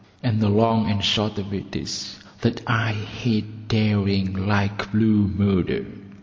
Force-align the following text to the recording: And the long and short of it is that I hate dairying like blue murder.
And 0.23 0.41
the 0.41 0.49
long 0.49 0.89
and 0.89 1.03
short 1.05 1.37
of 1.37 1.53
it 1.53 1.75
is 1.75 2.17
that 2.41 2.63
I 2.65 2.91
hate 2.91 3.67
dairying 3.67 4.47
like 4.47 4.91
blue 4.91 5.27
murder. 5.27 5.85